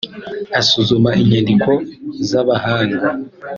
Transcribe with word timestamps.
asuzuma 0.59 1.09
inyandiko 1.21 1.71
z’abahanga 2.27 3.01